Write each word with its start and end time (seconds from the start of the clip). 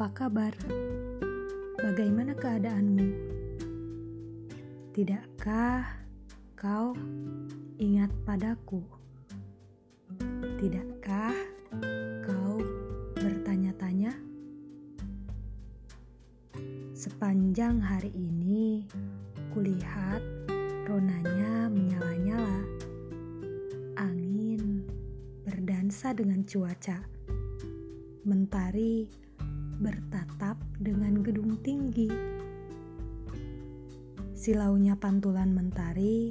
Apa 0.00 0.32
kabar? 0.32 0.56
Bagaimana 1.76 2.32
keadaanmu? 2.32 3.04
Tidakkah 4.96 5.84
kau 6.56 6.96
ingat 7.76 8.08
padaku? 8.24 8.80
Tidakkah 10.56 11.36
kau 12.24 12.64
bertanya-tanya? 13.12 14.16
Sepanjang 16.96 17.84
hari 17.84 18.16
ini, 18.16 18.88
kulihat 19.52 20.24
ronanya 20.88 21.68
menyala-nyala. 21.68 22.64
Angin 24.00 24.80
berdansa 25.44 26.16
dengan 26.16 26.40
cuaca. 26.48 27.04
Mentari 28.24 29.28
bertatap 29.80 30.60
dengan 30.76 31.24
gedung 31.24 31.56
tinggi. 31.64 32.12
Silaunya 34.36 34.92
pantulan 34.92 35.56
mentari 35.56 36.28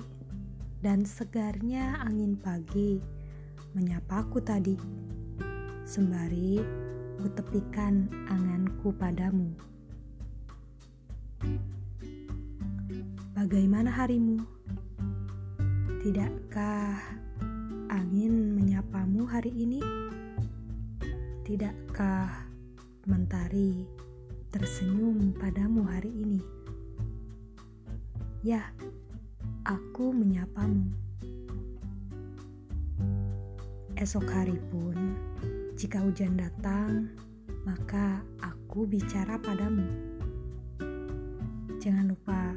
dan 0.85 1.02
segarnya 1.02 1.98
angin 2.05 2.38
pagi 2.38 3.02
menyapaku 3.73 4.38
tadi. 4.45 4.77
Sembari 5.81 6.62
kutepikan 7.17 8.05
anganku 8.30 8.94
padamu. 8.94 9.50
Bagaimana 13.34 13.89
harimu? 13.89 14.45
Tidakkah 16.05 17.02
angin 17.89 18.53
menyapamu 18.53 19.25
hari 19.25 19.50
ini? 19.58 19.81
Tidakkah 21.41 22.48
mentari 23.08 23.88
tersenyum 24.52 25.31
padamu 25.38 25.88
hari 25.88 26.11
ini? 26.11 26.42
Ya, 28.44 28.72
aku 29.64 30.11
menyapamu. 30.11 30.91
Esok 33.95 34.28
hari 34.31 34.59
pun, 34.72 34.95
jika 35.75 36.03
hujan 36.03 36.39
datang, 36.39 37.11
maka 37.67 38.23
aku 38.44 38.88
bicara 38.88 39.39
padamu. 39.39 39.88
Jangan 41.80 42.11
lupa, 42.11 42.56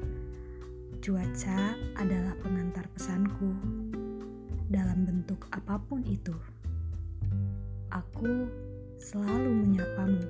cuaca 1.03 1.75
adalah 1.99 2.35
pengantar 2.43 2.87
pesanku 2.95 3.55
dalam 4.71 5.03
bentuk 5.07 5.47
apa 5.51 5.79
pun 5.83 6.03
itu. 6.07 6.35
Aku 7.91 8.47
selalu 9.03 9.51
menyapamu. 9.51 10.23